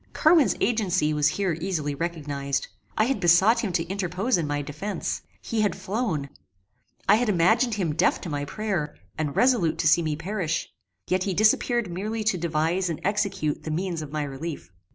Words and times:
Carwin's 0.13 0.55
agency 0.59 1.13
was 1.13 1.27
here 1.27 1.55
easily 1.61 1.93
recognized. 1.93 2.69
I 2.97 3.03
had 3.03 3.19
besought 3.19 3.59
him 3.63 3.71
to 3.73 3.83
interpose 3.87 4.35
in 4.35 4.47
my 4.47 4.63
defence. 4.63 5.21
He 5.43 5.61
had 5.61 5.75
flown. 5.75 6.29
I 7.07 7.17
had 7.17 7.29
imagined 7.29 7.75
him 7.75 7.93
deaf 7.93 8.19
to 8.21 8.27
my 8.29 8.43
prayer, 8.45 8.95
and 9.15 9.35
resolute 9.35 9.77
to 9.77 9.87
see 9.87 10.01
me 10.01 10.15
perish: 10.15 10.73
yet 11.07 11.25
he 11.25 11.35
disappeared 11.35 11.91
merely 11.91 12.23
to 12.23 12.37
devise 12.39 12.89
and 12.89 12.99
execute 13.03 13.61
the 13.61 13.69
means 13.69 14.01
of 14.01 14.11
my 14.11 14.23
relief. 14.23 14.71